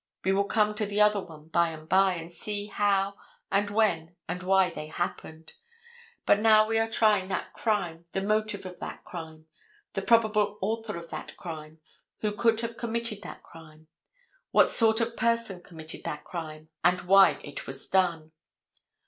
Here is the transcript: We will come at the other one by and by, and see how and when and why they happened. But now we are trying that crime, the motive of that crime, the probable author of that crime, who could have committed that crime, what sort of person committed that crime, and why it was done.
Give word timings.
We 0.25 0.31
will 0.31 0.45
come 0.45 0.69
at 0.71 0.77
the 0.77 0.99
other 0.99 1.19
one 1.19 1.49
by 1.49 1.69
and 1.69 1.87
by, 1.87 2.15
and 2.15 2.33
see 2.33 2.65
how 2.65 3.19
and 3.51 3.69
when 3.69 4.15
and 4.27 4.41
why 4.41 4.71
they 4.71 4.87
happened. 4.87 5.53
But 6.25 6.39
now 6.39 6.65
we 6.65 6.79
are 6.79 6.89
trying 6.89 7.27
that 7.27 7.53
crime, 7.53 8.05
the 8.11 8.23
motive 8.23 8.65
of 8.65 8.79
that 8.79 9.03
crime, 9.03 9.45
the 9.93 10.01
probable 10.01 10.57
author 10.59 10.97
of 10.97 11.11
that 11.11 11.37
crime, 11.37 11.81
who 12.21 12.31
could 12.35 12.61
have 12.61 12.77
committed 12.77 13.21
that 13.21 13.43
crime, 13.43 13.89
what 14.49 14.71
sort 14.71 15.01
of 15.01 15.15
person 15.15 15.61
committed 15.61 16.03
that 16.03 16.23
crime, 16.23 16.69
and 16.83 17.01
why 17.01 17.39
it 17.43 17.67
was 17.67 17.87
done. 17.87 18.31